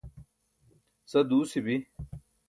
[1.11, 1.75] sa duusi bi